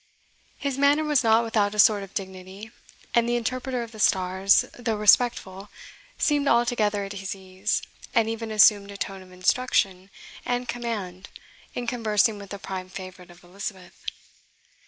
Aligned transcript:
His 0.57 0.79
manner 0.79 1.03
was 1.03 1.23
not 1.23 1.43
without 1.43 1.75
a 1.75 1.77
sort 1.77 2.01
of 2.01 2.15
dignity; 2.15 2.71
and 3.13 3.29
the 3.29 3.35
interpreter 3.35 3.83
of 3.83 3.91
the 3.91 3.99
stars, 3.99 4.65
though 4.75 4.95
respectful, 4.97 5.69
seemed 6.17 6.47
altogether 6.47 7.03
at 7.03 7.13
his 7.13 7.35
ease, 7.35 7.83
and 8.11 8.27
even 8.27 8.49
assumed 8.49 8.89
a 8.89 8.97
tone 8.97 9.21
of 9.21 9.31
instruction 9.31 10.09
and 10.43 10.67
command 10.67 11.29
in 11.75 11.85
conversing 11.85 12.39
with 12.39 12.49
the 12.49 12.57
prime 12.57 12.89
favourite 12.89 13.29
of 13.29 13.43
Elizabeth. 13.43 14.07